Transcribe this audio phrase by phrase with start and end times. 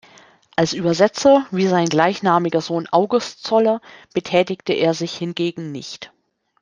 [0.55, 3.81] Als Übersetzer, wie sein gleichnamiger Sohn August Zoller,
[4.15, 6.11] betätigte er sich hingegen nicht.